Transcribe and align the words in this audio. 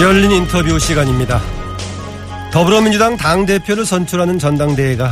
열린 0.00 0.30
인터뷰 0.30 0.78
시간입니다. 0.78 1.40
더불어민주당 2.52 3.16
당대표를 3.16 3.86
선출하는 3.86 4.38
전당대회가 4.38 5.10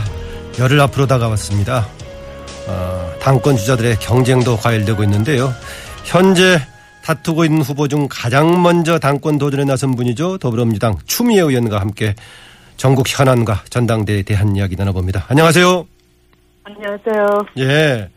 열흘 0.58 0.78
앞으로 0.80 1.06
다가왔습니다. 1.06 1.86
어, 2.68 3.12
당권 3.18 3.56
주자들의 3.56 3.96
경쟁도 3.98 4.58
과열되고 4.58 5.02
있는데요. 5.04 5.52
현재 6.04 6.60
다투고 7.02 7.46
있는 7.46 7.62
후보 7.62 7.88
중 7.88 8.08
가장 8.10 8.62
먼저 8.62 8.98
당권 8.98 9.38
도전에 9.38 9.64
나선 9.64 9.96
분이죠. 9.96 10.36
더불어민주당 10.38 10.96
추미애 11.06 11.40
의원과 11.40 11.80
함께 11.80 12.14
전국 12.76 13.06
현안과 13.08 13.62
전당대회에 13.70 14.22
대한 14.22 14.54
이야기 14.54 14.76
나눠봅니다. 14.76 15.24
안녕하세요. 15.28 15.86
안녕하세요. 16.64 17.46
예. 17.58 18.10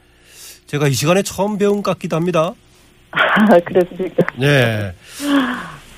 제가 0.68 0.90
이 0.90 0.94
시간에 0.94 1.22
처음 1.22 1.58
배운 1.58 1.82
것 1.82 1.92
같기도 1.94 2.18
합니다. 2.18 2.54
그렇습니까? 3.66 4.26
예. 4.42 4.94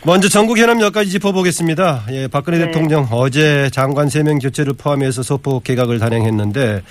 먼저 0.09 0.27
전국 0.27 0.57
현안 0.57 0.79
몇 0.79 0.91
가지 0.91 1.11
짚어보겠습니다. 1.11 2.05
예, 2.09 2.27
박근혜 2.27 2.57
네. 2.57 2.65
대통령 2.65 3.07
어제 3.11 3.69
장관 3.69 4.07
3명 4.07 4.41
교체를 4.41 4.73
포함해서 4.73 5.21
소폭 5.21 5.63
개각을 5.63 5.99
단행했는데 5.99 6.81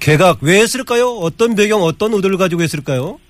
개각 0.00 0.38
왜 0.42 0.58
했을까요? 0.58 1.06
어떤 1.06 1.54
배경, 1.54 1.82
어떤 1.82 2.12
의도를 2.14 2.38
가지고 2.38 2.62
했을까요? 2.62 3.20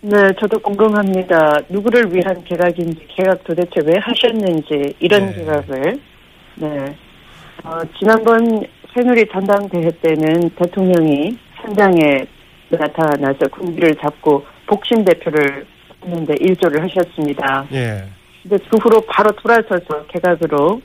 네, 0.00 0.12
저도 0.40 0.58
궁금합니다. 0.60 1.58
누구를 1.68 2.10
위한 2.10 2.42
개각인지, 2.44 3.06
개각 3.14 3.44
도대체 3.44 3.82
왜 3.84 3.92
하셨는지, 4.00 4.94
이런 4.98 5.26
네. 5.26 5.34
개각을. 5.34 6.00
네. 6.54 6.96
어, 7.64 7.80
지난번 7.98 8.62
새누리 8.94 9.26
전당대회 9.30 9.90
때는 10.00 10.48
대통령이 10.56 11.36
현장에 11.56 12.24
나타나서 12.70 13.40
군기를 13.52 13.94
잡고 13.96 14.46
복심 14.66 15.04
대표를 15.04 15.66
했는데 16.02 16.34
일조를 16.40 16.82
하셨습니다. 16.84 17.66
예. 17.74 18.04
근데 18.48 18.64
그 18.70 18.78
후로 18.78 19.02
바로 19.02 19.30
돌아서서 19.32 20.06
개각으로 20.08 20.80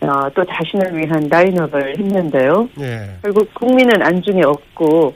어, 0.00 0.30
또 0.34 0.44
자신을 0.44 0.98
위한 0.98 1.28
라인업을 1.28 1.98
했는데요. 1.98 2.68
예. 2.80 3.18
결국 3.22 3.52
국민은 3.54 4.02
안중에 4.02 4.42
없고 4.42 5.14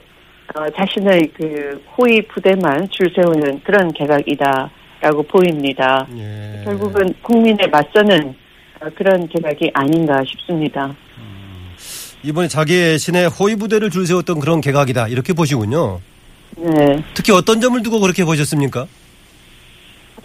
어, 0.55 0.69
자신의 0.77 1.31
그 1.35 1.83
호위 1.97 2.21
부대만 2.27 2.87
줄 2.89 3.11
세우는 3.13 3.61
그런 3.63 3.91
개각이다라고 3.91 5.23
보입니다. 5.23 6.07
예. 6.15 6.61
결국은 6.63 7.13
국민에 7.21 7.67
맞서는 7.67 8.35
어, 8.79 8.87
그런 8.95 9.27
개각이 9.27 9.71
아닌가 9.73 10.21
싶습니다. 10.25 10.95
이번에 12.23 12.47
자기의 12.47 12.97
신의 12.99 13.27
호위 13.27 13.55
부대를 13.55 13.89
줄 13.89 14.05
세웠던 14.05 14.39
그런 14.39 14.61
개각이다. 14.61 15.07
이렇게 15.07 15.33
보시군요. 15.33 15.99
네. 16.57 17.03
특히 17.13 17.33
어떤 17.33 17.59
점을 17.59 17.81
두고 17.83 17.99
그렇게 17.99 18.23
보셨습니까? 18.23 18.87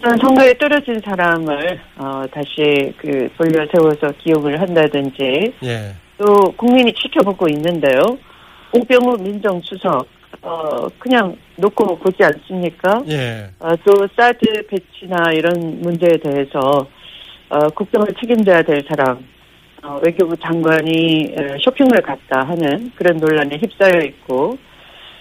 선거에 0.03 0.53
떨어진 0.57 0.99
사람을 0.99 1.79
어, 1.97 2.23
다시 2.31 2.93
그 2.97 3.29
돌려 3.37 3.65
세워서 3.73 4.13
기용을 4.19 4.59
한다든지 4.59 5.53
예. 5.63 5.95
또 6.17 6.51
국민이 6.57 6.93
지켜보고 6.93 7.47
있는데요. 7.49 8.01
오병우 8.73 9.17
민정수석 9.21 10.05
어, 10.41 10.87
그냥 10.99 11.37
놓고 11.55 11.99
보지 11.99 12.21
않습니까? 12.21 13.01
예. 13.07 13.49
어, 13.59 13.69
또 13.85 14.07
사드 14.17 14.67
배치나 14.67 15.31
이런 15.31 15.81
문제에 15.81 16.17
대해서 16.17 16.59
어, 17.49 17.67
국정을 17.69 18.07
책임져야 18.19 18.63
될 18.63 18.83
사람 18.89 19.25
어, 19.83 20.01
외교부 20.03 20.35
장관이 20.35 21.33
에, 21.37 21.57
쇼핑을 21.59 22.01
갔다 22.01 22.41
하는 22.41 22.91
그런 22.95 23.17
논란에 23.17 23.57
휩싸여 23.57 24.01
있고 24.01 24.57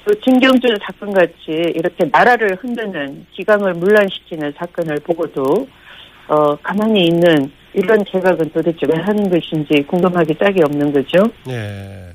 또 0.04 0.14
진경준 0.20 0.78
사건 0.84 1.12
같이 1.12 1.32
이렇게 1.48 2.04
나라를 2.10 2.56
흔드는 2.60 3.26
기강을 3.32 3.74
문란시키는 3.74 4.54
사건을 4.56 4.96
보고도 5.00 5.68
어, 6.28 6.56
가만히 6.56 7.06
있는 7.06 7.50
이런 7.74 8.02
개각은 8.04 8.50
도대체 8.52 8.78
왜 8.88 9.00
하는 9.00 9.30
것인지 9.30 9.82
궁금하기 9.86 10.34
짝이 10.38 10.60
없는 10.62 10.92
거죠. 10.92 11.18
예. 11.48 12.14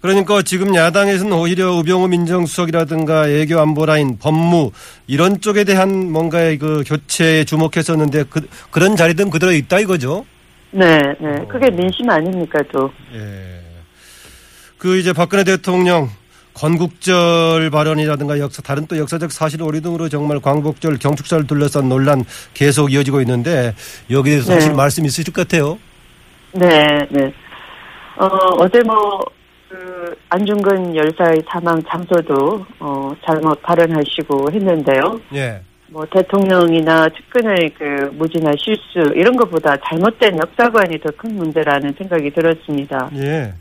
그러니까 0.00 0.42
지금 0.42 0.74
야당에서는 0.74 1.32
오히려 1.32 1.72
우병우 1.72 2.08
민정수석이라든가 2.08 3.28
애교 3.28 3.58
안보라인 3.58 4.18
법무 4.18 4.70
이런 5.06 5.40
쪽에 5.40 5.64
대한 5.64 6.12
뭔가의 6.12 6.58
그 6.58 6.84
교체에 6.86 7.44
주목했었는데 7.44 8.24
그, 8.30 8.46
그런 8.70 8.94
자리든 8.94 9.30
그대로 9.30 9.52
있다 9.52 9.80
이거죠? 9.80 10.24
네, 10.70 10.98
네. 11.20 11.44
그게 11.48 11.70
민심 11.70 12.08
아닙니까, 12.10 12.58
또. 12.72 12.90
예. 13.14 13.60
그 14.78 14.98
이제 14.98 15.12
박근혜 15.12 15.42
대통령 15.42 16.08
건국절 16.56 17.70
발언이라든가 17.70 18.38
역사 18.38 18.62
다른 18.62 18.86
또 18.86 18.96
역사적 18.98 19.30
사실 19.30 19.62
오류 19.62 19.80
등으로 19.82 20.08
정말 20.08 20.40
광복절 20.40 20.98
경축사를 20.98 21.46
둘러싼 21.46 21.88
논란 21.88 22.24
계속 22.54 22.92
이어지고 22.92 23.20
있는데 23.20 23.74
여기에 24.10 24.32
대해서 24.32 24.52
사실 24.54 24.70
네. 24.70 24.76
말씀 24.76 25.04
있으실 25.04 25.32
것 25.32 25.46
같아요. 25.46 25.78
네, 26.52 26.68
네. 27.10 27.32
어, 28.16 28.26
어제 28.58 28.80
뭐, 28.84 29.20
그, 29.68 30.16
안중근 30.30 30.96
열사의 30.96 31.42
사망 31.50 31.82
장소도, 31.82 32.64
어, 32.80 33.14
잘못 33.26 33.60
발언하시고 33.60 34.50
했는데요. 34.52 35.20
예. 35.34 35.60
뭐, 35.88 36.06
대통령이나 36.10 37.10
측근의 37.10 37.74
그, 37.78 38.10
무지나 38.14 38.52
실수, 38.58 39.12
이런 39.14 39.36
것보다 39.36 39.76
잘못된 39.86 40.38
역사관이 40.38 40.98
더 41.00 41.10
큰 41.18 41.36
문제라는 41.36 41.94
생각이 41.98 42.30
들었습니다. 42.30 43.10
예. 43.16 43.52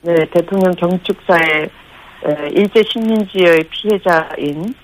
네, 0.00 0.14
대통령 0.32 0.72
경축사의 0.72 1.64
에, 1.64 1.68
일제 2.52 2.82
식민지의 2.82 3.64
피해자인 3.70 4.74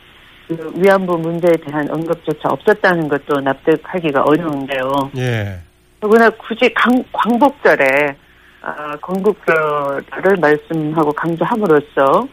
그 0.49 0.73
위안부 0.77 1.19
문제에 1.19 1.53
대한 1.65 1.91
언급조차 1.91 2.49
없었다는 2.51 3.09
것도 3.09 3.41
납득하기가 3.41 4.23
어려운데요. 4.23 5.11
예. 5.19 5.61
더구나 6.01 6.31
굳이 6.31 6.73
강, 6.75 7.03
광복절에 7.13 8.17
아, 8.63 8.97
건국절을 8.97 10.37
말씀하고 10.41 11.13
강조함으로써 11.13 12.29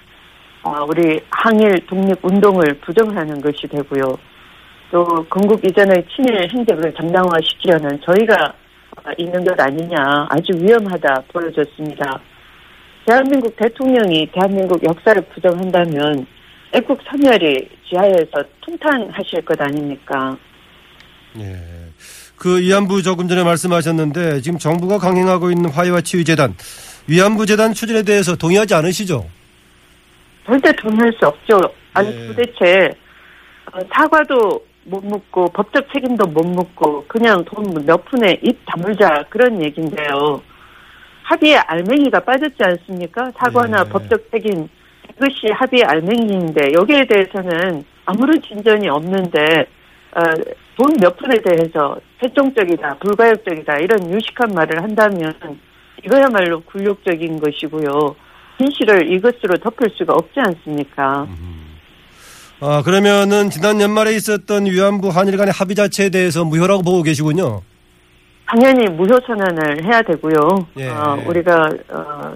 아, 0.63 0.83
우리 0.87 1.19
항일 1.29 1.85
독립 1.87 2.17
운동을 2.23 2.79
부정하는 2.85 3.41
것이 3.41 3.67
되고요. 3.67 4.17
또 4.91 5.05
건국 5.29 5.63
이전의 5.65 6.05
친일 6.15 6.49
행적을 6.53 6.93
정당화시키려는 6.93 7.99
저희가 8.01 8.53
아, 9.03 9.11
있는 9.17 9.43
것 9.43 9.59
아니냐 9.59 10.27
아주 10.29 10.53
위험하다 10.55 11.23
보여졌습니다. 11.33 12.19
대한민국 13.05 13.55
대통령이 13.57 14.29
대한민국 14.33 14.81
역사를 14.83 15.21
부정한다면 15.33 16.25
애국 16.73 16.99
선열이 17.09 17.69
지하에서 17.89 18.43
통탄하실 18.61 19.43
것 19.45 19.59
아닙니까? 19.61 20.35
예. 21.39 21.57
그 22.37 22.59
위안부 22.59 23.01
조금 23.03 23.27
전에 23.27 23.43
말씀하셨는데 23.43 24.41
지금 24.41 24.57
정부가 24.57 24.97
강행하고 24.97 25.51
있는 25.51 25.69
화해와 25.69 26.01
치유재단 26.01 26.55
위안부 27.07 27.45
재단 27.45 27.73
추진에 27.73 28.03
대해서 28.03 28.35
동의하지 28.35 28.73
않으시죠? 28.75 29.25
절대 30.45 30.71
동의할 30.73 31.13
수 31.19 31.27
없죠. 31.27 31.59
아니 31.93 32.09
예. 32.09 32.27
도대체 32.27 32.89
어, 33.71 33.79
사과도 33.93 34.65
못 34.85 35.03
묻고 35.05 35.45
법적 35.49 35.87
책임도 35.93 36.27
못 36.27 36.45
묻고 36.45 37.05
그냥 37.07 37.43
돈 37.45 37.63
몇 37.85 38.03
푼에 38.05 38.37
입 38.43 38.57
다물자 38.65 39.25
그런 39.29 39.61
얘기인데요. 39.63 40.41
합의에 41.23 41.55
알맹이가 41.55 42.19
빠졌지 42.21 42.57
않습니까? 42.59 43.31
사과나 43.37 43.85
예. 43.85 43.89
법적 43.89 44.31
책임 44.31 44.67
이것이 45.15 45.51
합의의 45.53 45.83
알맹이인데 45.85 46.73
여기에 46.73 47.05
대해서는 47.05 47.83
아무런 48.05 48.41
진전이 48.41 48.89
없는데 48.89 49.65
어, 50.15 50.21
돈몇 50.77 51.17
푼에 51.17 51.35
대해서 51.43 51.97
설정적이다, 52.19 52.97
불가역적이다 52.99 53.77
이런 53.77 54.11
유식한 54.11 54.53
말을 54.53 54.83
한다면 54.83 55.33
이거야말로 56.05 56.61
굴욕적인 56.61 57.39
것이고요. 57.39 58.15
진실을 58.57 59.11
이것으로 59.13 59.57
덮을 59.57 59.89
수가 59.97 60.13
없지 60.13 60.39
않습니까? 60.39 61.27
아, 62.59 62.81
그러면은 62.83 63.49
지난 63.49 63.81
연말에 63.81 64.13
있었던 64.15 64.65
위안부 64.65 65.09
한일 65.09 65.37
간의 65.37 65.53
합의 65.53 65.75
자체에 65.75 66.09
대해서 66.09 66.45
무효라고 66.45 66.83
보고 66.83 67.01
계시군요. 67.03 67.61
당연히 68.53 68.87
무효 68.87 69.19
선언을 69.25 69.83
해야 69.83 70.01
되고요. 70.03 70.67
예. 70.77 70.87
어, 70.87 71.19
우리가 71.25 71.69
어, 71.89 72.35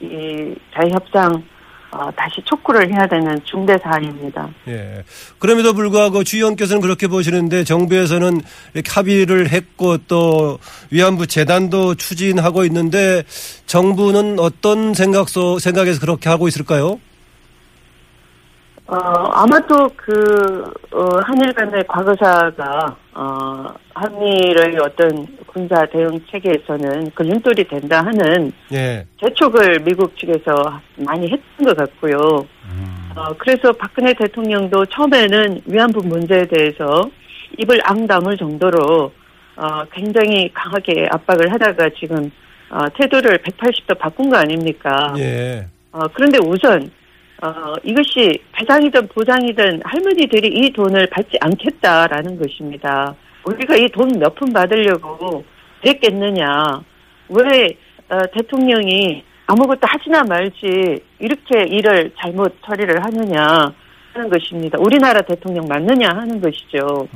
이 0.00 0.54
자유협상 0.72 1.42
어, 1.90 2.10
다시 2.16 2.40
촉구를 2.44 2.88
해야 2.94 3.06
되는 3.06 3.38
중대 3.44 3.76
사안입니다. 3.82 4.48
예. 4.68 5.02
그럼에도 5.40 5.74
불구하고 5.74 6.22
주 6.22 6.36
의원께서는 6.36 6.80
그렇게 6.80 7.08
보시는데 7.08 7.64
정부에서는 7.64 8.40
이렇게 8.74 8.90
합의를 8.90 9.50
했고 9.50 9.98
또 10.06 10.58
위안부 10.90 11.26
재단도 11.26 11.96
추진하고 11.96 12.64
있는데 12.66 13.24
정부는 13.66 14.38
어떤 14.38 14.94
생각서 14.94 15.58
생각에서 15.58 16.00
그렇게 16.00 16.28
하고 16.28 16.46
있을까요? 16.46 17.00
어, 18.92 19.30
아마도 19.32 19.88
그, 19.96 20.70
어, 20.90 21.18
한일 21.24 21.54
간의 21.54 21.82
과거사가, 21.88 22.94
어, 23.14 23.64
한미의 23.94 24.76
어떤 24.82 25.26
군사 25.46 25.86
대응 25.86 26.20
체계에서는 26.30 27.12
걸림돌이 27.14 27.68
된다 27.68 28.04
하는 28.04 28.52
예. 28.70 29.06
재촉을 29.18 29.80
미국 29.80 30.14
측에서 30.18 30.78
많이 30.98 31.30
했던 31.30 31.66
것 31.66 31.74
같고요. 31.74 32.18
어, 33.16 33.34
그래서 33.38 33.72
박근혜 33.72 34.12
대통령도 34.12 34.84
처음에는 34.84 35.62
위안부 35.64 36.06
문제에 36.06 36.44
대해서 36.44 37.08
입을 37.58 37.80
앙다물 37.84 38.36
정도로, 38.36 39.10
어, 39.56 39.84
굉장히 39.90 40.52
강하게 40.52 41.08
압박을 41.10 41.50
하다가 41.50 41.88
지금, 41.98 42.30
어, 42.68 42.84
태도를 42.98 43.38
180도 43.38 43.98
바꾼 43.98 44.28
거 44.28 44.36
아닙니까? 44.36 45.14
예. 45.16 45.66
어, 45.92 46.00
그런데 46.12 46.38
우선, 46.44 46.90
어, 47.42 47.74
이것이 47.82 48.38
배상이든 48.52 49.08
보상이든 49.08 49.80
할머니들이 49.84 50.48
이 50.48 50.72
돈을 50.72 51.08
받지 51.08 51.36
않겠다라는 51.40 52.38
것입니다. 52.38 53.14
우리가 53.44 53.74
이 53.76 53.88
돈 53.88 54.08
몇 54.20 54.34
푼 54.36 54.52
받으려고 54.52 55.44
그랬겠느냐. 55.82 56.80
왜, 57.30 57.66
어, 58.08 58.18
대통령이 58.34 59.24
아무것도 59.46 59.80
하지나 59.82 60.22
말지 60.22 61.00
이렇게 61.18 61.64
일을 61.68 62.12
잘못 62.20 62.54
처리를 62.64 63.02
하느냐 63.04 63.72
하는 64.14 64.30
것입니다. 64.30 64.78
우리나라 64.78 65.20
대통령 65.22 65.66
맞느냐 65.66 66.08
하는 66.10 66.40
것이죠. 66.40 67.08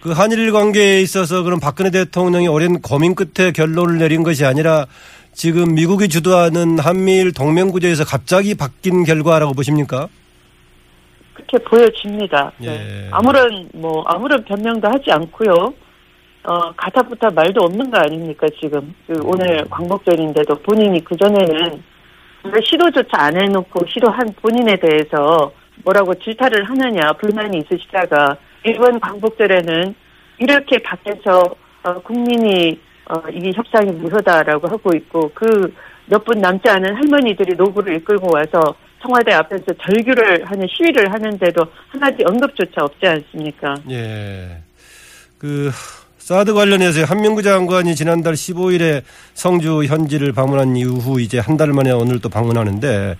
그 0.00 0.12
한일 0.12 0.52
관계에 0.52 1.00
있어서 1.00 1.42
그럼 1.42 1.58
박근혜 1.60 1.90
대통령이 1.90 2.46
오랜 2.48 2.80
고민 2.80 3.14
끝에 3.14 3.50
결론을 3.50 3.98
내린 3.98 4.22
것이 4.22 4.44
아니라 4.46 4.86
지금 5.32 5.74
미국이 5.74 6.08
주도하는 6.08 6.78
한미일 6.78 7.32
동맹 7.32 7.70
구조에서 7.70 8.04
갑자기 8.04 8.54
바뀐 8.54 9.04
결과라고 9.04 9.54
보십니까? 9.54 10.08
그렇게 11.34 11.58
보여집니다. 11.64 12.52
예. 12.62 12.66
네. 12.66 13.08
아무런 13.10 13.68
뭐 13.74 14.02
아무런 14.06 14.44
변명도 14.44 14.88
하지 14.88 15.10
않고요. 15.10 15.74
어 16.42 16.72
가타부타 16.72 17.30
말도 17.30 17.60
없는 17.60 17.90
거 17.90 17.98
아닙니까 17.98 18.46
지금 18.60 18.94
그 19.06 19.20
오늘 19.24 19.64
광복절인데도 19.68 20.54
본인이 20.62 21.02
그 21.04 21.14
전에는 21.16 21.82
왜 22.44 22.52
시도조차 22.64 23.24
안 23.24 23.36
해놓고 23.36 23.86
시도한 23.86 24.34
본인에 24.40 24.76
대해서 24.76 25.52
뭐라고 25.84 26.14
질타를 26.14 26.64
하느냐 26.64 27.12
불만이 27.12 27.58
있으시다가 27.58 28.36
이번 28.66 29.00
광복절에는 29.00 29.94
이렇게 30.38 30.78
밖에서 30.78 31.42
어, 31.82 31.94
국민이 32.02 32.78
어, 33.10 33.22
이 33.32 33.52
협상이 33.54 33.90
무효다라고 33.92 34.68
하고 34.68 34.90
있고 34.96 35.30
그 35.34 35.72
몇 36.12 36.24
분 36.24 36.40
남지 36.40 36.68
않은 36.68 36.96
할머니들이 36.96 37.54
노구를 37.56 37.94
이끌고 37.98 38.30
와서 38.34 38.74
청와대 39.00 39.32
앞에서 39.32 39.66
절규를 39.80 40.44
하는 40.44 40.66
시위를 40.68 41.12
하는데도 41.12 41.62
한마디 41.88 42.24
언급조차 42.24 42.82
없지 42.82 43.06
않습니까? 43.06 43.76
예. 43.90 44.58
그 45.38 45.70
사드 46.18 46.52
관련해서 46.52 47.04
한명구 47.04 47.42
장관이 47.44 47.94
지난달 47.94 48.34
15일에 48.34 49.02
성주 49.34 49.84
현지를 49.84 50.32
방문한 50.32 50.74
이후 50.76 51.20
이제 51.20 51.38
한 51.38 51.56
달 51.56 51.68
만에 51.72 51.92
오늘 51.92 52.18
또 52.20 52.28
방문하는데 52.28 53.16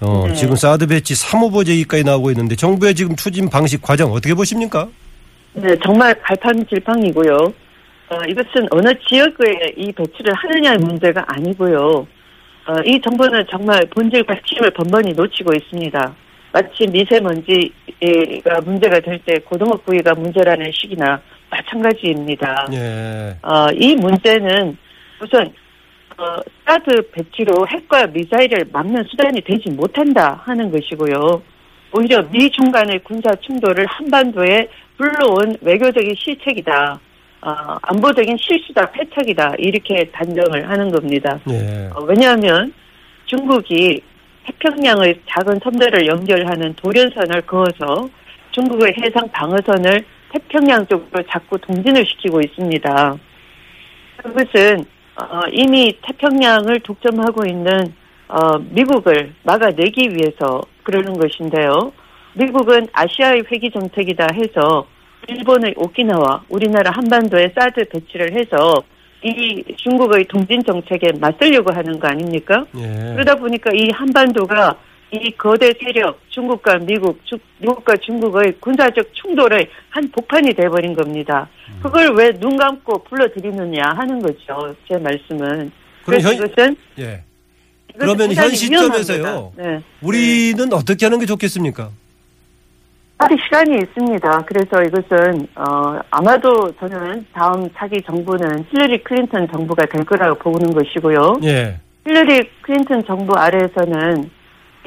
어, 0.00 0.24
네. 0.28 0.34
지금 0.34 0.54
사드 0.56 0.86
배치 0.86 1.14
3후보 1.14 1.64
제기까지 1.64 2.04
나오고 2.04 2.30
있는데 2.32 2.56
정부의 2.56 2.94
지금 2.94 3.16
추진 3.16 3.48
방식 3.48 3.80
과정 3.80 4.12
어떻게 4.12 4.34
보십니까? 4.34 4.86
네, 5.54 5.74
정말 5.82 6.14
갈팡질팡이고요. 6.22 7.52
어, 8.14 8.18
이것은 8.28 8.68
어느 8.70 8.94
지역에 9.08 9.74
이 9.76 9.90
배치를 9.92 10.32
하느냐의 10.34 10.78
문제가 10.78 11.24
아니고요. 11.26 12.06
어, 12.66 12.74
이 12.84 13.00
정부는 13.00 13.44
정말 13.50 13.80
본질과 13.90 14.34
핵심을 14.34 14.70
번번이 14.70 15.12
놓치고 15.14 15.50
있습니다. 15.54 16.14
마치 16.52 16.86
미세먼지가 16.86 18.60
문제가 18.64 19.00
될 19.00 19.18
때 19.26 19.38
고등어 19.40 19.72
구이가 19.78 20.14
문제라는 20.14 20.70
식이나 20.72 21.20
마찬가지입니다. 21.50 22.68
예. 22.72 23.36
어, 23.42 23.66
이 23.74 23.96
문제는 23.96 24.76
우선 25.20 25.52
어, 26.16 26.36
사드 26.64 27.10
배치로 27.10 27.66
핵과 27.66 28.06
미사일을 28.06 28.66
막는 28.72 29.02
수단이 29.10 29.40
되지 29.40 29.70
못한다 29.70 30.40
하는 30.44 30.70
것이고요. 30.70 31.42
오히려 31.92 32.22
미 32.30 32.48
중 32.50 32.70
간의 32.70 33.00
군사 33.02 33.30
충돌을 33.40 33.84
한반도에 33.86 34.68
불러온 34.96 35.56
외교적인 35.60 36.14
실책이다. 36.16 37.00
어, 37.44 37.76
안보적인 37.82 38.38
실수다, 38.40 38.90
패착이다. 38.92 39.56
이렇게 39.58 40.10
단정을 40.12 40.66
하는 40.68 40.90
겁니다. 40.90 41.38
예. 41.50 41.90
어, 41.94 42.02
왜냐하면 42.04 42.72
중국이 43.26 44.00
태평양의 44.46 45.20
작은 45.28 45.60
섬들을 45.62 46.06
연결하는 46.06 46.74
도련선을 46.74 47.42
그어서 47.42 48.08
중국의 48.52 48.94
해상 48.98 49.28
방어선을 49.30 50.04
태평양 50.32 50.86
쪽으로 50.86 51.22
자꾸 51.30 51.58
동진을 51.58 52.06
시키고 52.06 52.40
있습니다. 52.40 53.16
그것은 54.22 54.84
어, 55.16 55.40
이미 55.52 55.92
태평양을 56.02 56.80
독점하고 56.80 57.46
있는 57.46 57.94
어, 58.28 58.58
미국을 58.58 59.34
막아내기 59.42 60.08
위해서 60.14 60.62
그러는 60.82 61.12
것인데요. 61.12 61.92
미국은 62.32 62.88
아시아의 62.92 63.44
회기 63.52 63.70
정책이다 63.70 64.28
해서 64.32 64.86
일본의 65.28 65.74
오키나와 65.76 66.44
우리나라 66.48 66.90
한반도에 66.90 67.52
사드 67.54 67.84
배치를 67.88 68.32
해서 68.38 68.74
이 69.22 69.64
중국의 69.76 70.24
동진 70.26 70.62
정책에 70.64 71.12
맞서려고 71.18 71.72
하는 71.74 71.98
거 71.98 72.08
아닙니까? 72.08 72.64
예. 72.76 73.12
그러다 73.14 73.34
보니까 73.36 73.70
이 73.74 73.88
한반도가 73.90 74.76
이 75.12 75.30
거대 75.38 75.72
세력 75.82 76.18
중국과 76.28 76.78
미국, 76.78 77.24
주- 77.24 77.38
미국과 77.58 77.96
중국의 77.98 78.54
군사적 78.60 79.06
충돌의 79.14 79.68
한 79.90 80.10
복판이 80.10 80.52
돼버린 80.54 80.92
겁니다. 80.94 81.48
그걸 81.82 82.12
왜 82.14 82.32
눈 82.32 82.56
감고 82.56 83.04
불러들이느냐 83.04 83.82
하는 83.96 84.20
거죠. 84.20 84.74
제 84.88 84.98
말씀은. 84.98 85.70
그래서 86.04 86.28
현- 86.28 86.36
이것은 86.36 86.76
예. 86.98 87.22
그러면 87.96 88.34
현 88.34 88.50
시점에서요. 88.50 89.52
네. 89.56 89.80
우리는 90.02 90.72
어떻게 90.72 91.06
하는 91.06 91.20
게 91.20 91.26
좋겠습니까? 91.26 91.90
아직 93.18 93.38
시간이 93.44 93.76
있습니다. 93.76 94.44
그래서 94.46 94.82
이것은 94.82 95.46
어, 95.54 96.00
아마도 96.10 96.72
저는 96.80 97.24
다음 97.32 97.68
차기 97.76 98.02
정부는 98.02 98.66
힐러리 98.70 99.02
클린턴 99.04 99.48
정부가 99.52 99.86
될 99.86 100.04
거라고 100.04 100.50
보는 100.50 100.72
것이고요. 100.72 101.34
예. 101.44 101.78
힐러리 102.06 102.42
클린턴 102.62 103.04
정부 103.04 103.34
아래에서는 103.36 104.30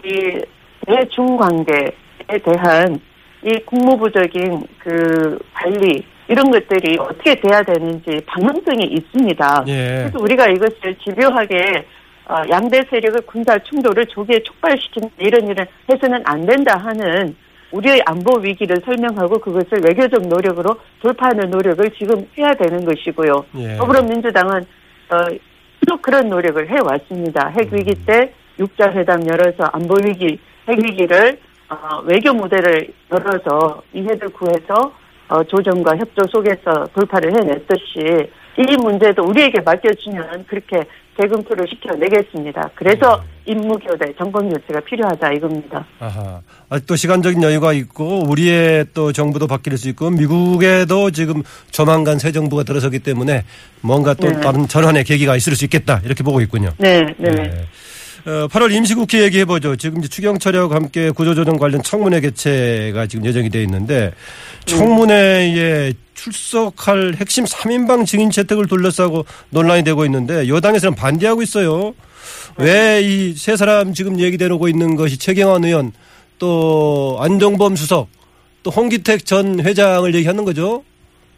이 0.03 0.41
대중 0.85 1.37
관계에 1.37 2.37
대한 2.43 2.99
이 3.43 3.59
국무부적인 3.65 4.67
그 4.79 5.39
관리 5.53 6.03
이런 6.27 6.51
것들이 6.51 6.97
어떻게 6.99 7.35
돼야 7.35 7.63
되는지 7.63 8.19
방향성이 8.25 8.85
있습니다. 8.85 9.63
예. 9.67 9.99
그래서 10.01 10.19
우리가 10.19 10.47
이것을 10.47 10.95
집요하게 11.03 11.85
어, 12.29 12.41
양대 12.49 12.83
세력의 12.89 13.21
군사 13.25 13.57
충돌을 13.59 14.05
조기에 14.07 14.43
촉발시키는 14.43 15.09
이런 15.19 15.47
일을 15.47 15.65
해서는 15.89 16.21
안 16.25 16.45
된다 16.45 16.77
하는 16.77 17.33
우리의 17.71 18.01
안보 18.05 18.39
위기를 18.39 18.77
설명하고 18.85 19.39
그것을 19.39 19.81
외교적 19.83 20.27
노력으로 20.27 20.77
돌파하는 21.01 21.49
노력을 21.49 21.89
지금 21.97 22.25
해야 22.37 22.51
되는 22.53 22.85
것이고요. 22.85 23.45
예. 23.57 23.75
더불어민주당은 23.75 24.61
어, 25.09 25.37
또 25.87 25.97
그런 26.01 26.29
노력을 26.29 26.67
해왔습니다. 26.69 27.49
핵 27.49 27.71
위기 27.73 27.91
음. 27.91 28.03
때 28.05 28.33
육자 28.59 28.91
회담 28.91 29.25
열어서 29.27 29.69
안보 29.71 29.95
위기, 30.03 30.39
핵 30.67 30.79
위기를 30.79 31.39
어, 31.69 32.01
외교 32.05 32.33
무대를 32.33 32.87
열어서 33.11 33.81
이해를 33.93 34.29
구해서 34.29 34.93
어, 35.29 35.43
조정과 35.43 35.97
협조 35.97 36.25
속에서 36.29 36.85
돌파를 36.93 37.31
해냈듯이 37.31 38.29
이 38.57 38.77
문제도 38.77 39.23
우리에게 39.23 39.61
맡겨주면 39.61 40.45
그렇게 40.47 40.85
대금표를 41.17 41.65
시켜내겠습니다. 41.67 42.71
그래서 42.75 43.23
임무교대, 43.45 44.13
정권교체가 44.17 44.81
필요하다 44.81 45.31
이겁니다. 45.33 45.85
아하. 45.99 46.41
아직도 46.69 46.95
시간적인 46.95 47.41
여유가 47.41 47.73
있고 47.73 48.23
우리의 48.29 48.87
또 48.93 49.11
정부도 49.11 49.47
바뀔 49.47 49.77
수 49.77 49.89
있고 49.89 50.09
미국에도 50.09 51.11
지금 51.11 51.43
조만간 51.71 52.19
새 52.19 52.31
정부가 52.31 52.63
들어서기 52.63 52.99
때문에 52.99 53.45
뭔가 53.81 54.13
또 54.13 54.27
네. 54.27 54.39
다른 54.41 54.67
전환의 54.67 55.03
계기가 55.05 55.35
있을 55.35 55.55
수 55.55 55.65
있겠다 55.65 56.01
이렇게 56.03 56.23
보고 56.23 56.41
있군요. 56.41 56.73
네, 56.77 57.01
네. 57.17 57.31
네. 57.31 57.65
어, 58.27 58.47
8월 58.49 58.73
임시국회 58.73 59.23
얘기해보죠. 59.23 59.77
지금 59.77 59.99
이제 59.99 60.09
추경처리하고 60.09 60.73
함께 60.73 61.11
구조조정 61.11 61.55
관련 61.57 61.81
청문회 61.81 62.19
개최가 62.19 63.07
지금 63.07 63.25
예정이 63.25 63.49
돼 63.49 63.63
있는데 63.63 64.11
청문회에 64.65 65.93
출석할 66.13 67.13
핵심 67.15 67.45
3인방 67.45 68.05
증인 68.05 68.29
채택을 68.29 68.67
둘러싸고 68.67 69.25
논란이 69.51 69.83
되고 69.83 70.03
있는데 70.03 70.49
여당에서는 70.49 70.95
반대하고 70.95 71.41
있어요. 71.41 71.93
왜 72.57 73.01
이 73.01 73.33
세 73.37 73.55
사람 73.55 73.93
지금 73.93 74.19
얘기되고 74.19 74.67
있는 74.67 74.95
것이 74.97 75.17
최경환 75.17 75.63
의원 75.63 75.93
또 76.37 77.17
안정범 77.21 77.77
수석 77.77 78.09
또 78.63 78.71
홍기택 78.71 79.25
전 79.25 79.61
회장을 79.63 80.13
얘기하는 80.15 80.43
거죠. 80.43 80.83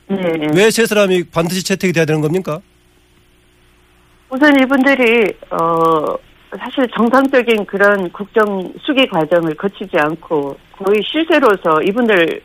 네. 0.07 0.17
왜세 0.55 0.87
사람이 0.87 1.25
반드시 1.25 1.63
채택이 1.63 1.93
돼야 1.93 2.05
되는 2.05 2.21
겁니까? 2.21 2.59
우선 4.31 4.55
이분들이 4.59 5.31
어 5.51 6.15
사실 6.57 6.87
정상적인 6.95 7.65
그런 7.65 8.09
국정 8.11 8.73
수기 8.81 9.07
과정을 9.07 9.55
거치지 9.55 9.97
않고 9.99 10.55
거의 10.71 11.01
실세로서 11.03 11.81
이분들이 11.83 12.41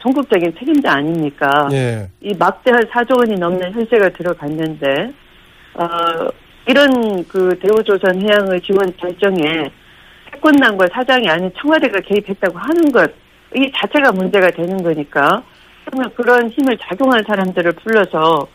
전국적인 0.00 0.54
책임자 0.58 0.92
아닙니까? 0.92 1.68
예. 1.72 2.08
이 2.20 2.32
막대한 2.38 2.80
4조 2.82 3.18
원이 3.18 3.38
넘는 3.40 3.72
혈세가 3.72 4.10
들어갔는데 4.10 5.12
어 5.74 6.28
이런 6.68 7.24
그 7.26 7.58
대우조선 7.58 8.22
해양의 8.22 8.60
지원 8.60 8.94
결정에 8.96 9.70
태권당과 10.32 10.86
사장이 10.92 11.28
아닌 11.28 11.50
청와대가 11.56 12.00
개입했다고 12.00 12.58
하는 12.58 12.92
것 12.92 13.26
이 13.54 13.70
자체가 13.74 14.12
문제가 14.12 14.50
되는 14.50 14.82
거니까 14.82 15.42
그러면 15.84 16.10
그런 16.14 16.48
힘을 16.50 16.76
작용한 16.78 17.22
사람들을 17.26 17.72
불러서 17.72 18.46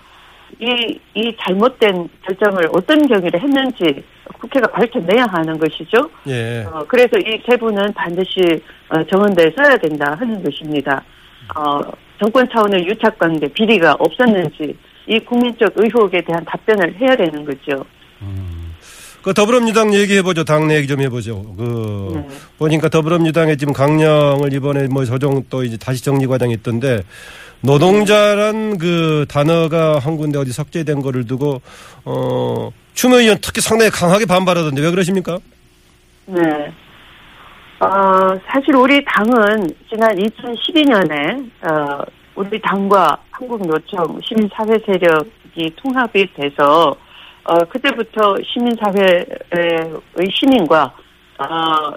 이, 0.60 1.00
이 1.14 1.36
잘못된 1.40 2.10
결정을 2.24 2.66
어떤 2.74 3.08
경위를 3.08 3.42
했는지 3.42 4.04
국회가 4.52 4.68
밝혀내야 4.68 5.26
하는 5.30 5.58
것이죠. 5.58 6.10
예. 6.28 6.66
어, 6.70 6.84
그래서 6.88 7.18
이세 7.18 7.58
분은 7.58 7.94
반드시 7.94 8.42
어, 8.90 9.04
정원대에 9.06 9.52
써야 9.56 9.78
된다 9.78 10.16
하는 10.20 10.44
것입니다. 10.44 11.02
어, 11.56 11.80
정권 12.20 12.48
차원의 12.52 12.86
유착관계, 12.86 13.48
비리가 13.48 13.96
없었는지 13.98 14.78
이 15.08 15.20
국민적 15.20 15.74
의혹에 15.76 16.22
대한 16.22 16.44
답변을 16.46 16.96
해야 17.00 17.16
되는 17.16 17.46
거죠. 17.46 17.84
그 19.24 19.34
더불어민주당 19.34 19.94
얘기해보죠. 19.94 20.44
당내 20.44 20.76
얘기 20.78 20.88
좀 20.88 21.02
해보죠. 21.02 21.56
그, 21.56 22.12
네. 22.16 22.28
보니까 22.58 22.90
더불어민주당에 22.90 23.56
지금 23.56 23.74
강령을 23.74 24.54
이번에 24.54 24.88
뭐 24.88 25.06
조정 25.06 25.44
또 25.50 25.64
이제 25.64 25.78
다시 25.78 26.04
정리 26.04 26.28
과정이 26.28 26.54
있던데 26.54 27.04
노동자란 27.62 28.78
그 28.80 29.26
단어가 29.30 30.00
한 30.00 30.18
군데 30.18 30.40
어디 30.40 30.52
삭제된 30.52 31.02
거를 31.02 31.26
두고, 31.26 31.62
어, 32.06 32.72
추미 32.94 33.16
의원 33.16 33.38
특히 33.42 33.62
상당히 33.62 33.92
강하게 33.92 34.26
반발하던데 34.26 34.82
왜 34.82 34.92
그러십니까? 34.92 35.38
네. 36.26 36.42
어, 37.80 38.40
사실 38.46 38.76
우리 38.76 39.04
당은 39.06 39.68
지난 39.90 40.16
2012년에, 40.16 41.50
어, 41.66 42.04
우리 42.36 42.62
당과 42.62 43.18
한국노총 43.32 44.20
시민사회 44.24 44.78
세력이 44.86 45.76
통합이 45.78 46.32
돼서, 46.36 46.96
어, 47.44 47.58
그때부터 47.66 48.36
시민사회의 48.46 49.26
시민과, 50.32 50.94
어, 51.40 51.46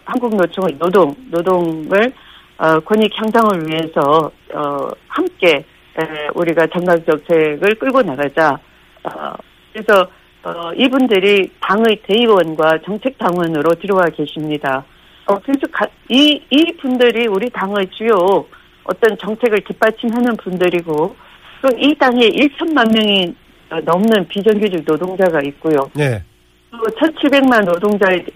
한국노총의 0.06 0.78
노동, 0.78 1.14
노동을, 1.30 2.12
어, 2.56 2.80
권익 2.80 3.12
향상을 3.14 3.68
위해서, 3.68 4.30
어, 4.54 4.88
함께, 5.08 5.66
에, 5.96 6.28
우리가 6.34 6.66
정강정책을 6.68 7.74
끌고 7.78 8.00
나가자. 8.00 8.58
어, 9.04 9.34
그래서, 9.74 10.08
어, 10.44 10.72
이분들이 10.74 11.50
당의 11.60 12.00
대의원과 12.06 12.80
정책당원으로 12.84 13.70
들어와 13.80 14.04
계십니다. 14.06 14.84
어, 15.26 15.38
그래서 15.38 15.66
가, 15.72 15.86
이, 16.10 16.42
이 16.50 16.76
분들이 16.80 17.26
우리 17.26 17.48
당의 17.50 17.88
주요 17.96 18.44
어떤 18.84 19.16
정책을 19.16 19.62
뒷받침하는 19.64 20.36
분들이고, 20.36 21.16
또 21.62 21.68
이 21.78 21.94
당에 21.94 22.28
1천만 22.28 22.92
명이 22.92 23.34
어, 23.70 23.80
넘는 23.80 24.28
비정규직 24.28 24.84
노동자가 24.86 25.40
있고요. 25.46 25.90
예. 25.98 26.22
또 26.70 26.78
1,700만 26.78 27.64
노동자의 27.64 28.26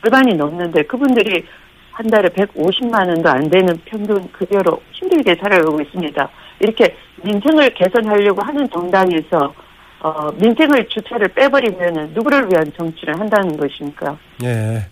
절반이 0.00 0.34
넘는데 0.34 0.84
그분들이 0.84 1.44
한 1.92 2.06
달에 2.06 2.28
150만 2.28 3.08
원도 3.08 3.28
안 3.28 3.50
되는 3.50 3.76
평균 3.84 4.32
급여로 4.32 4.80
힘들게 4.92 5.34
살아가고 5.34 5.80
있습니다. 5.82 6.30
이렇게 6.60 6.96
민생을 7.22 7.74
개선하려고 7.74 8.40
하는 8.42 8.66
정당에서 8.70 9.52
어, 10.00 10.30
민생을 10.32 10.88
주체를 10.88 11.28
빼버리면 11.28 12.12
누구를 12.14 12.48
위한 12.50 12.72
정치를 12.76 13.18
한다는 13.18 13.56
것입니까? 13.56 14.16
예. 14.44 14.86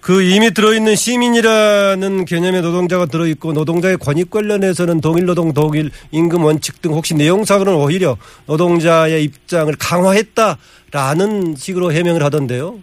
그 0.00 0.20
이미 0.20 0.50
들어있는 0.50 0.96
시민이라는 0.96 2.24
개념의 2.24 2.60
노동자가 2.60 3.06
들어있고 3.06 3.52
노동자의 3.52 3.96
권익 3.96 4.30
관련해서는 4.30 5.00
동일 5.00 5.26
노동 5.26 5.52
동일 5.54 5.90
임금 6.10 6.42
원칙 6.42 6.82
등 6.82 6.92
혹시 6.92 7.14
내용상으로는 7.14 7.78
오히려 7.78 8.16
노동자의 8.46 9.22
입장을 9.22 9.72
강화했다라는 9.78 11.54
식으로 11.54 11.92
해명을 11.92 12.22
하던데요. 12.24 12.80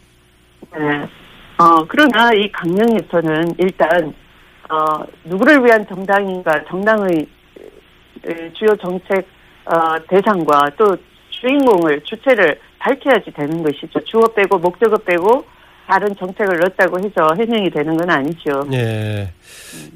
네. 0.72 1.08
어, 1.58 1.86
그러나 1.90 2.32
이 2.34 2.50
강령에서는 2.54 3.56
일단, 3.58 4.14
어, 4.70 5.04
누구를 5.26 5.66
위한 5.66 5.86
정당인가, 5.88 6.64
정당의 6.70 7.28
에, 8.26 8.54
주요 8.54 8.74
정책, 8.78 9.28
어, 9.66 10.00
대상과 10.08 10.72
또 10.78 10.96
주인공을, 11.42 12.02
주체를 12.06 12.60
밝혀야지 12.80 13.32
되는 13.32 13.64
것이죠. 13.64 14.00
주어 14.06 14.22
빼고, 14.36 14.58
목적어 14.60 14.98
빼고, 14.98 15.46
다른 15.88 16.16
정책을 16.18 16.60
넣었다고 16.60 17.00
해서 17.00 17.34
해명이 17.36 17.72
되는 17.72 17.98
건 17.98 18.08
아니죠. 18.12 18.64
예. 18.74 19.32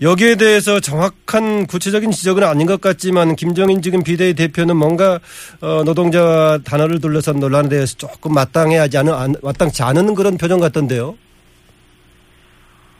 여기에 0.01 0.37
대해서 0.37 0.79
정확한 0.79 1.67
구체적인 1.67 2.09
지적은 2.09 2.43
아닌 2.43 2.65
것 2.65 2.81
같지만 2.81 3.35
김정인 3.35 3.79
지금 3.83 4.01
비대위 4.01 4.33
대표는 4.33 4.75
뭔가 4.75 5.19
어, 5.61 5.83
노동자 5.85 6.57
단어를 6.65 6.99
둘러싼 6.99 7.39
논란에 7.39 7.69
대해서 7.69 7.95
조금 7.95 8.33
마땅해하지 8.33 8.97
않은 8.97 9.13
안- 9.13 9.35
마땅치 9.43 9.83
않은 9.83 10.15
그런 10.15 10.35
표정 10.35 10.59
같던데요. 10.59 11.15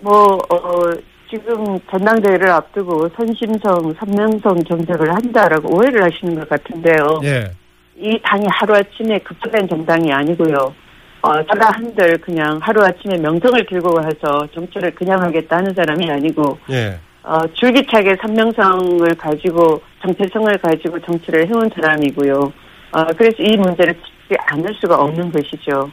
뭐, 0.02 0.38
어, 0.50 0.92
지금 1.32 1.80
전당대회를 1.90 2.48
앞두고 2.48 3.10
선심성, 3.16 3.94
선명성 3.98 4.64
정책을 4.66 5.16
한다라고 5.16 5.78
오해를 5.78 6.04
하시는 6.04 6.36
것 6.36 6.48
같은데요. 6.48 7.22
예. 7.24 7.52
이 7.98 8.20
당이 8.24 8.46
하루아침에 8.50 9.20
급조된 9.20 9.68
정당이 9.68 10.12
아니고요. 10.12 10.56
어, 11.22 11.32
제가 11.54 11.72
한들 11.72 12.18
그냥 12.18 12.60
하루아침에 12.62 13.18
명성을 13.18 13.66
들고 13.70 13.96
와서 13.96 14.48
정치를 14.54 14.94
그냥 14.96 15.22
하겠다 15.22 15.58
하는 15.58 15.74
사람이 15.74 16.10
아니고, 16.10 16.58
예. 16.70 17.00
어, 17.24 17.40
줄기차게 17.54 18.18
선명성을 18.22 19.08
가지고, 19.18 19.82
정체성을 20.02 20.58
가지고 20.58 21.00
정치를 21.00 21.48
해온 21.48 21.70
사람이고요. 21.74 22.34
어, 22.92 23.06
그래서 23.18 23.38
이 23.40 23.56
문제를 23.56 23.94
짚지 23.94 24.38
않을 24.48 24.76
수가 24.82 24.98
없는 24.98 25.32
것이죠. 25.32 25.90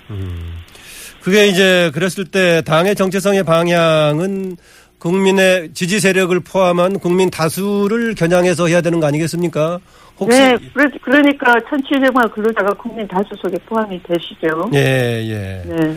그게 1.23 1.47
이제 1.47 1.91
그랬을 1.95 2.25
때 2.25 2.63
당의 2.63 2.97
정체성의 2.97 3.45
방향은 3.45 4.57
국민의 4.99 5.71
지지 5.73 6.01
세력을 6.01 6.39
포함한 6.41 6.99
국민 6.99 7.31
다수를 7.31 8.15
겨냥해서 8.15 8.67
해야 8.67 8.81
되는 8.81 9.01
거 9.01 9.07
아니겠습니까? 9.07 9.79
혹시 10.21 10.39
네, 10.39 10.57
그러, 10.75 10.91
그러 11.03 11.21
니까 11.23 11.55
1,700만 11.55 12.31
근로자가 12.33 12.75
국민 12.75 13.09
다수 13.09 13.35
속에 13.41 13.57
포함이 13.67 14.01
되시죠. 14.03 14.71
예, 14.75 15.23
예. 15.25 15.63
네. 15.67 15.97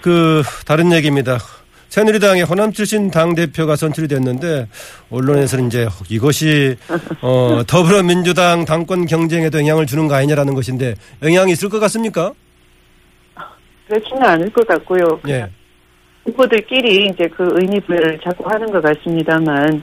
그 0.00 0.42
다른 0.64 0.92
얘기입니다. 0.92 1.38
새누리당의 1.88 2.44
호남 2.44 2.72
출신 2.72 3.10
당 3.10 3.34
대표가 3.34 3.76
선출이 3.76 4.08
됐는데 4.08 4.68
언론에서는 5.10 5.66
이제 5.66 5.88
이것이 6.08 6.76
어, 7.20 7.62
더불어민주당 7.68 8.64
당권 8.64 9.06
경쟁에도 9.06 9.58
영향을 9.58 9.86
주는 9.86 10.08
거 10.08 10.14
아니냐라는 10.14 10.54
것인데 10.54 10.94
영향이 11.22 11.52
있을 11.52 11.68
것 11.68 11.78
같습니까? 11.80 12.32
그렇지는 13.86 14.22
않을 14.22 14.50
것 14.50 14.66
같고요. 14.66 15.20
예. 15.28 15.48
후보들끼리 16.24 17.06
이제 17.06 17.28
그 17.28 17.48
의미 17.60 17.78
부여를 17.80 18.18
자꾸 18.24 18.44
하는 18.48 18.70
것 18.72 18.82
같습니다만 18.82 19.82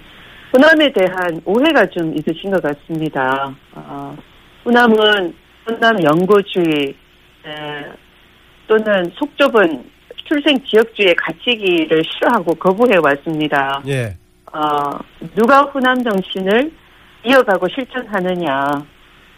호남에 0.54 0.92
대한 0.92 1.42
오해가 1.46 1.86
좀 1.88 2.14
있으신 2.18 2.52
것 2.52 2.62
같습니다. 2.62 3.54
어, 3.74 4.18
호남은 4.66 5.34
호남 5.68 6.04
연고주의 6.04 6.94
에, 7.46 7.92
또는 8.68 9.12
속 9.16 9.38
좁은 9.38 9.84
출생 10.28 10.58
지역주의 10.66 11.16
가치기를 11.16 12.02
싫어하고 12.06 12.56
거부해 12.56 12.98
왔습니다. 13.04 13.82
예. 13.88 14.16
어, 14.54 14.60
누가 15.36 15.62
호남 15.64 16.04
정신을 16.04 16.72
이어가고 17.26 17.68
실천하느냐, 17.70 18.68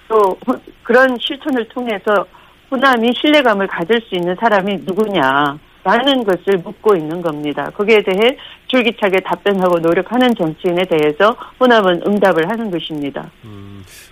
또 0.08 0.17
호- 0.48 0.60
그런 0.84 1.17
실천을 1.20 1.67
통해서 1.70 2.25
호남이 2.72 3.12
신뢰감을 3.22 3.67
가질 3.67 4.01
수 4.01 4.15
있는 4.15 4.36
사람이 4.39 4.77
누구냐, 4.86 5.58
라는 5.83 6.23
것을 6.23 6.59
묻고 6.63 6.95
있는 6.95 7.21
겁니다. 7.21 7.69
거기에 7.75 8.01
대해 8.03 8.37
줄기차게 8.67 9.19
답변하고 9.19 9.79
노력하는 9.79 10.33
정치인에 10.35 10.83
대해서 10.85 11.35
호남은 11.59 12.03
응답을 12.07 12.49
하는 12.49 12.71
것입니다. 12.71 13.29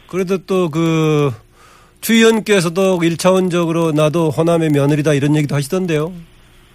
그래도 0.07 0.37
또그 0.39 1.31
추 2.01 2.13
의원께서도 2.13 2.99
일차원적으로 3.03 3.91
나도 3.91 4.29
호남의 4.29 4.69
며느리다 4.71 5.13
이런 5.13 5.35
얘기도 5.35 5.55
하시던데요. 5.55 6.11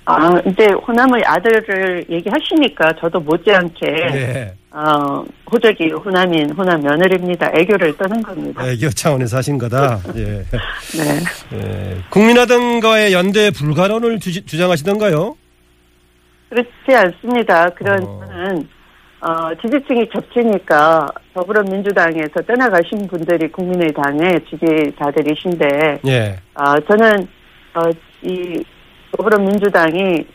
아, 0.07 0.41
이제 0.47 0.69
호남의 0.87 1.25
아들을 1.25 2.05
얘기하시니까 2.09 2.93
저도 3.01 3.21
못지않게 3.21 3.87
네. 4.13 4.55
어, 4.77 5.25
호적이 5.51 5.91
호남인 5.93 6.51
호남 6.51 6.83
며느리입니다. 6.83 7.51
애교를 7.55 7.97
떠는 7.97 8.23
겁니다. 8.23 8.63
애교 8.63 8.91
차원에서 8.91 9.39
하신 9.39 9.57
거다. 9.57 10.01
예. 10.17 10.23
네. 10.23 11.23
예. 11.55 11.97
국민의당과의 12.11 13.15
연대 13.15 13.51
불가론을 13.51 14.21
주, 14.21 14.45
주장하시던가요? 14.45 15.35
그렇지 16.51 16.95
않습니다. 16.95 17.71
그런 17.71 18.03
어. 18.03 18.21
거는 18.21 18.69
어, 19.23 19.55
지지층이 19.63 20.11
겹치니까 20.11 21.07
더불어민주당에서 21.33 22.43
떠나가신 22.47 23.09
분들이 23.09 23.51
국민의당의 23.51 24.41
지지자들이신데 24.51 26.01
예. 26.07 26.37
어, 26.55 26.79
저는 26.87 27.27
어, 27.77 27.91
이 28.23 28.63
더불어민주당이 29.17 30.27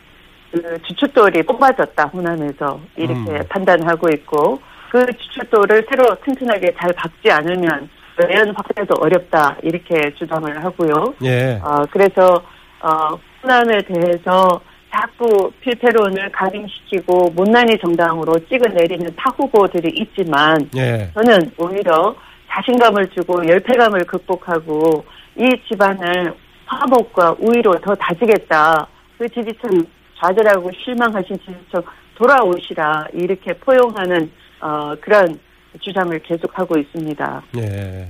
그 0.52 0.78
주춧돌이 0.82 1.42
뽑아졌다 1.44 2.04
호남에서 2.04 2.78
이렇게 2.96 3.30
음. 3.30 3.40
판단하고 3.48 4.08
있고 4.14 4.60
그 4.90 5.06
주춧돌을 5.06 5.86
새로 5.88 6.14
튼튼하게 6.22 6.74
잘 6.78 6.92
박지 6.92 7.30
않으면 7.30 7.88
외연 8.18 8.54
확대도 8.54 8.94
어렵다 9.00 9.56
이렇게 9.62 10.14
주장을 10.14 10.62
하고요. 10.62 11.14
예. 11.24 11.58
어, 11.64 11.86
그래서 11.90 12.42
어, 12.80 13.18
호남에 13.42 13.78
대해서 13.86 14.60
자꾸 14.94 15.50
필패론을 15.62 16.30
각인시키고 16.32 17.30
못난이 17.30 17.78
정당으로 17.78 18.34
찍어내리는 18.50 19.06
타 19.16 19.30
후보들이 19.34 19.90
있지만 19.96 20.68
예. 20.76 21.10
저는 21.14 21.50
오히려 21.56 22.14
자신감을 22.50 23.08
주고 23.12 23.46
열패감을 23.48 24.04
극복하고 24.04 25.06
이 25.38 25.48
집안을 25.66 26.34
화목과 26.66 27.36
우위로 27.38 27.80
더 27.80 27.94
다지겠다. 27.94 28.86
그 29.16 29.26
지지층 29.30 29.86
좌절하고 30.22 30.70
실망하신 30.84 31.36
지지층 31.40 31.82
돌아오시라 32.14 33.08
이렇게 33.12 33.52
포용하는 33.54 34.30
어, 34.60 34.94
그런 35.00 35.38
주장을 35.80 36.16
계속하고 36.20 36.78
있습니다. 36.78 37.42
예. 37.58 38.08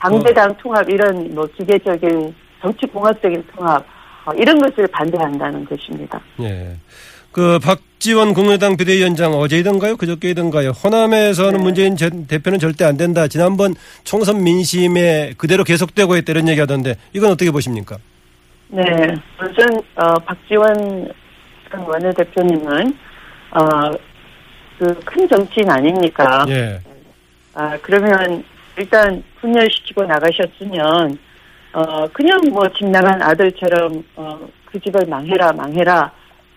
당대당 0.00 0.56
통합 0.56 0.88
이런 0.90 1.32
뭐 1.34 1.46
기계적인 1.56 2.34
정치 2.60 2.86
공학적인 2.86 3.44
통합 3.54 3.84
어, 4.26 4.32
이런 4.34 4.58
것을 4.58 4.88
반대한다는 4.88 5.64
것입니다. 5.64 6.20
예. 6.40 6.76
그 7.30 7.58
박지원 7.58 8.32
국민의당 8.32 8.76
비대위원장 8.76 9.34
어제이던가요? 9.34 9.96
그저께이던가요? 9.96 10.70
호남에서는 10.70 11.58
네. 11.58 11.62
문재인 11.62 11.96
전 11.96 12.26
대표는 12.26 12.58
절대 12.58 12.84
안 12.84 12.96
된다. 12.96 13.28
지난번 13.28 13.74
총선 14.04 14.42
민심에 14.42 15.34
그대로 15.36 15.64
계속되고 15.64 16.16
있다 16.16 16.32
이런 16.32 16.48
얘기하던데 16.48 16.94
이건 17.12 17.32
어떻게 17.32 17.50
보십니까? 17.50 17.96
네, 18.68 18.82
우선 19.40 19.82
어, 19.96 20.14
박지원 20.20 21.12
전 21.74 21.84
원내대표님은 21.86 22.98
어, 23.50 23.90
그 24.78 24.94
큰 25.04 25.28
정치인 25.28 25.70
아닙니까? 25.70 26.44
예. 26.48 26.80
아 27.54 27.78
그러면 27.82 28.42
일단 28.76 29.22
분열시키고 29.40 30.02
나가셨으면 30.04 31.16
어 31.72 32.08
그냥 32.12 32.40
뭐 32.52 32.68
집 32.76 32.86
나간 32.88 33.22
아들처럼 33.22 34.02
어그 34.16 34.80
집을 34.84 35.06
망해라 35.06 35.52
망해라 35.52 36.10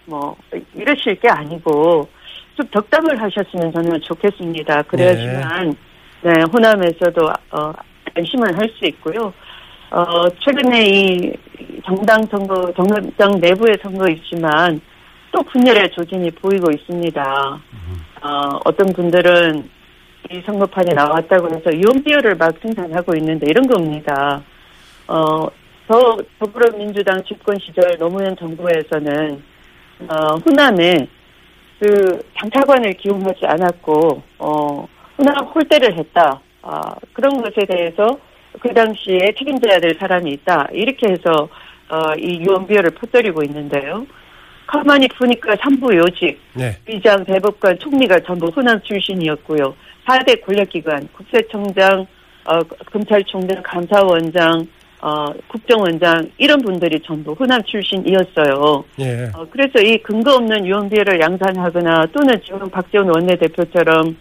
뭐 0.05 0.35
이러실 0.73 1.19
게 1.19 1.29
아니고 1.29 2.09
좀 2.55 2.67
덕담을 2.71 3.21
하셨으면 3.21 3.71
저는 3.71 4.01
좋겠습니다. 4.01 4.81
그래야지만 4.83 5.75
네, 6.23 6.33
호남에서도 6.51 7.29
어 7.51 7.73
안심을 8.15 8.57
할 8.57 8.67
수 8.79 8.85
있고요. 8.85 9.31
어 9.91 10.27
최근에 10.43 10.83
이 10.85 11.33
정당 11.85 12.23
선거 12.31 12.73
정당 12.75 13.39
내부의 13.39 13.77
선거 13.83 14.09
있지만 14.09 14.81
또 15.37 15.43
분열의 15.43 15.91
조짐이 15.91 16.31
보이고 16.31 16.71
있습니다. 16.71 17.59
어 18.23 18.59
어떤 18.65 18.91
분들은 18.91 19.69
이 20.31 20.41
선거판에 20.43 20.95
나왔다고 20.95 21.49
해서 21.55 21.71
유언비어를 21.71 22.35
막 22.37 22.55
생산하고 22.59 23.15
있는데 23.17 23.45
이런 23.47 23.67
겁니다. 23.67 24.41
어, 25.07 25.45
더 25.87 26.17
더불어민주당 26.39 27.23
집권 27.23 27.55
시절 27.59 27.99
노무현 27.99 28.35
정부에서는 28.35 29.43
어, 30.09 30.35
호남에 30.43 31.07
그 31.79 32.19
장차관을 32.39 32.93
기용하지 32.93 33.45
않았고 33.45 34.23
어, 34.39 34.87
호남 35.19 35.45
홀대를 35.53 35.99
했다. 35.99 36.41
아, 36.63 36.81
그런 37.13 37.43
것에 37.43 37.63
대해서 37.67 38.17
그 38.59 38.73
당시에 38.73 39.35
책임져야 39.37 39.79
될 39.81 39.95
사람이 39.99 40.31
있다. 40.31 40.69
이렇게 40.71 41.11
해서 41.11 41.47
어, 41.89 42.13
이 42.17 42.39
유언비어를 42.39 42.89
퍼뜨리고 42.89 43.43
있는데요. 43.43 44.07
가만히 44.67 45.07
보니까 45.07 45.55
삼부 45.61 45.95
요직, 45.95 46.39
네. 46.53 46.77
위장, 46.85 47.23
대법관, 47.23 47.79
총리가 47.79 48.19
전부 48.19 48.47
호남 48.47 48.79
출신이었고요. 48.83 49.73
4대 50.05 50.45
권력기관, 50.45 51.07
국세청장, 51.13 52.05
어, 52.45 52.59
검찰총장, 52.91 53.63
감사원장, 53.63 54.67
어, 55.01 55.25
국정원장, 55.47 56.29
이런 56.37 56.61
분들이 56.61 56.99
전부 56.99 57.31
호남 57.33 57.61
출신이었어요. 57.63 58.83
예. 58.99 59.31
어, 59.33 59.47
그래서 59.49 59.79
이 59.79 59.97
근거 59.99 60.35
없는 60.35 60.65
유언비어를 60.65 61.19
양산하거나 61.19 62.07
또는 62.07 62.39
지금 62.43 62.69
박지원 62.69 63.09
원내대표처럼 63.09 64.17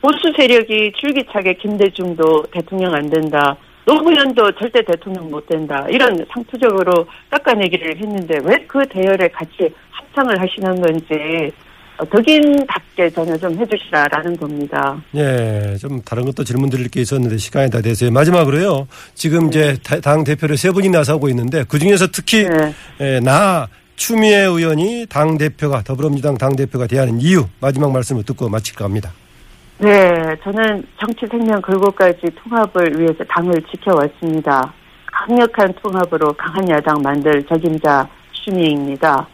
보수 0.00 0.32
세력이 0.36 0.92
줄기차게 0.96 1.54
김대중도 1.54 2.44
대통령 2.52 2.94
안 2.94 3.08
된다. 3.10 3.56
노무현도 3.86 4.52
절대 4.58 4.84
대통령 4.84 5.30
못 5.30 5.46
된다. 5.46 5.86
이런 5.88 6.24
상투적으로 6.32 7.06
깎아내기를 7.30 7.96
했는데 7.96 8.38
왜 8.44 8.56
그 8.66 8.84
대열에 8.88 9.28
같이 9.28 9.72
합창을 9.90 10.40
하시는 10.40 10.80
건지 10.82 11.52
어, 11.98 12.04
덕인답게 12.10 13.08
저는 13.10 13.38
좀 13.38 13.56
해주시라라는 13.58 14.36
겁니다. 14.36 15.00
예, 15.14 15.76
좀 15.80 16.02
다른 16.02 16.24
것도 16.26 16.42
질문 16.44 16.68
드릴 16.68 16.88
게 16.88 17.00
있었는데 17.00 17.38
시간이 17.38 17.70
다 17.70 17.80
돼서요. 17.80 18.10
마지막으로요. 18.10 18.86
지금 19.14 19.46
이제 19.48 19.76
다- 19.82 20.00
당 20.00 20.24
대표를 20.24 20.56
세 20.58 20.70
분이 20.72 20.90
나서고 20.90 21.28
있는데 21.30 21.64
그 21.68 21.78
중에서 21.78 22.08
특히 22.12 22.42
네. 22.48 22.74
예, 23.00 23.20
나 23.20 23.66
추미애 23.94 24.40
의원이 24.40 25.06
당 25.08 25.38
대표가 25.38 25.82
더불어민주당 25.82 26.36
당 26.36 26.54
대표가 26.56 26.86
되는 26.86 27.18
이유 27.20 27.46
마지막 27.60 27.90
말씀을 27.92 28.24
듣고 28.24 28.48
마칠까 28.50 28.84
합니다. 28.84 29.12
네, 29.78 30.34
저는 30.42 30.86
정치 30.98 31.26
생명 31.26 31.60
걸고까지 31.60 32.28
통합을 32.34 32.98
위해서 32.98 33.22
당을 33.24 33.52
지켜왔습니다. 33.70 34.72
강력한 35.04 35.74
통합으로 35.74 36.32
강한 36.32 36.66
야당 36.70 37.02
만들 37.02 37.44
적임자 37.44 38.08
추미애입니다. 38.32 39.26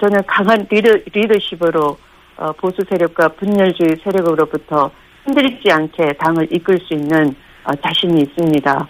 저는 0.00 0.22
강한 0.26 0.66
리더, 0.68 0.90
리더십으로 1.12 1.96
어, 2.38 2.52
보수 2.52 2.82
세력과 2.88 3.28
분열주의 3.28 3.96
세력으로부터 4.02 4.90
흔들리지 5.24 5.70
않게 5.70 6.14
당을 6.14 6.48
이끌 6.50 6.78
수 6.78 6.94
있는 6.94 7.34
어, 7.64 7.70
자신이 7.76 8.22
있습니다. 8.22 8.88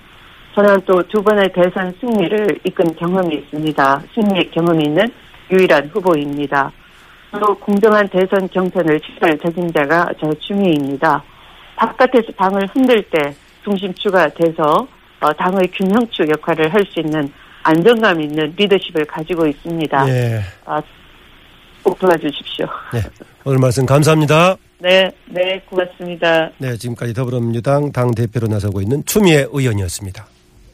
저는 0.55 0.81
또 0.87 1.03
두 1.03 1.23
번의 1.23 1.53
대선 1.53 1.93
승리를 2.01 2.61
이끈 2.65 2.95
경험이 2.97 3.37
있습니다. 3.37 4.03
승리의 4.15 4.51
경험이 4.51 4.85
있는 4.85 5.07
유일한 5.51 5.89
후보입니다. 5.89 6.73
또 7.33 7.55
공정한 7.59 8.09
대선 8.09 8.49
경선을 8.49 9.01
치를 9.01 9.39
적임자가 9.39 10.09
저 10.21 10.33
추미애입니다. 10.41 11.23
바깥에서 11.77 12.33
당을 12.37 12.69
흔들 12.75 13.03
때 13.05 13.35
중심추가 13.65 14.29
돼서 14.31 14.87
어, 15.21 15.33
당의 15.35 15.71
균형추 15.73 16.25
역할을 16.29 16.73
할 16.73 16.83
수 16.87 17.01
있는 17.01 17.31
안정감 17.63 18.21
있는 18.21 18.55
리더십을 18.57 19.05
가지고 19.05 19.47
있습니다. 19.47 20.09
예. 20.09 20.41
아, 20.65 20.81
꼭 21.83 21.99
도와주십시오. 21.99 22.67
네. 22.95 23.03
오늘 23.45 23.59
말씀 23.59 23.85
감사합니다. 23.85 24.57
네, 24.79 25.11
네, 25.27 25.61
고맙습니다. 25.69 26.51
네, 26.59 26.75
지금까지 26.77 27.13
더불어민주당 27.13 27.93
당 27.93 28.13
대표로 28.15 28.49
나서고 28.49 28.81
있는 28.81 29.05
추미애 29.05 29.47
의원이었습니다. 29.51 30.27